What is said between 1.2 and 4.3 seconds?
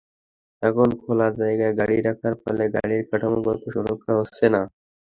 জায়গায় গাড়ি রাখার ফলে গাড়ির কাঠামোগত সুরক্ষা